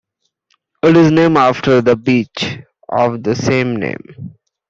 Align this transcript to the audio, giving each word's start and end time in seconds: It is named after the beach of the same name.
It 0.81 0.97
is 0.97 1.11
named 1.11 1.37
after 1.37 1.79
the 1.81 1.95
beach 1.95 2.57
of 2.89 3.21
the 3.21 3.35
same 3.35 3.75
name. 3.75 4.35